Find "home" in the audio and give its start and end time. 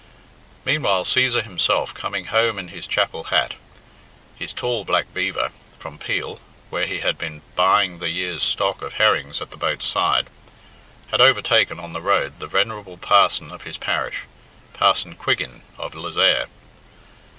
2.33-2.57